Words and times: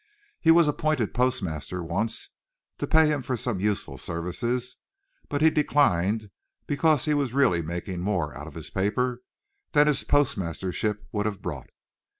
He 0.39 0.49
was 0.49 0.67
appointed 0.67 1.13
postmaster 1.13 1.83
once 1.83 2.29
to 2.79 2.87
pay 2.87 3.05
him 3.07 3.21
for 3.21 3.37
some 3.37 3.59
useful 3.59 3.99
services, 3.99 4.77
but 5.29 5.43
he 5.43 5.51
declined 5.51 6.31
because 6.65 7.05
he 7.05 7.13
was 7.13 7.33
really 7.33 7.61
making 7.61 8.01
more 8.01 8.35
out 8.35 8.47
of 8.47 8.55
his 8.55 8.71
paper 8.71 9.21
than 9.73 9.85
his 9.85 10.03
postmastership 10.03 11.05
would 11.11 11.27
have 11.27 11.43
brought. 11.43 11.69